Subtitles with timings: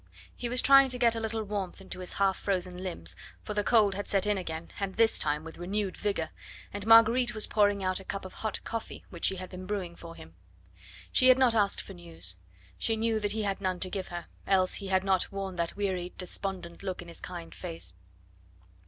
[0.35, 3.63] He was trying to get a little warmth into his half frozen limbs, for the
[3.63, 6.31] cold had set in again, and this time with renewed vigour,
[6.73, 9.95] and Marguerite was pouring out a cup of hot coffee which she had been brewing
[9.95, 10.33] for him.
[11.11, 12.39] She had not asked for news.
[12.79, 15.77] She knew that he had none to give her, else he had not worn that
[15.77, 17.93] wearied, despondent look in his kind face.